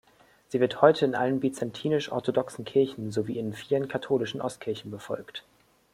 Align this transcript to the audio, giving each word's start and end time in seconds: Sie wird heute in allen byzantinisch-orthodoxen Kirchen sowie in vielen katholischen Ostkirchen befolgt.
Sie 0.47 0.59
wird 0.59 0.81
heute 0.81 1.05
in 1.05 1.13
allen 1.13 1.39
byzantinisch-orthodoxen 1.39 2.65
Kirchen 2.65 3.11
sowie 3.11 3.37
in 3.37 3.53
vielen 3.53 3.87
katholischen 3.87 4.41
Ostkirchen 4.41 4.89
befolgt. 4.89 5.45